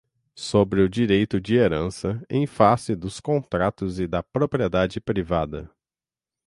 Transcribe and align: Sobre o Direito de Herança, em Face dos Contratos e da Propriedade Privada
Sobre 0.35 0.81
o 0.81 0.89
Direito 0.89 1.39
de 1.39 1.57
Herança, 1.57 2.19
em 2.27 2.47
Face 2.47 2.95
dos 2.95 3.19
Contratos 3.19 3.99
e 3.99 4.07
da 4.07 4.23
Propriedade 4.23 4.99
Privada 4.99 5.69